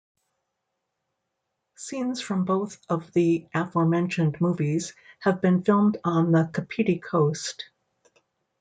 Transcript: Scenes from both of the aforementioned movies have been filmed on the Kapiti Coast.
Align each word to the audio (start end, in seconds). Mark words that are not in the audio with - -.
Scenes 1.75 2.21
from 2.21 2.43
both 2.43 2.79
of 2.89 3.13
the 3.13 3.47
aforementioned 3.53 4.41
movies 4.41 4.93
have 5.19 5.41
been 5.41 5.63
filmed 5.63 5.99
on 6.03 6.31
the 6.31 6.49
Kapiti 6.51 6.97
Coast. 6.97 7.69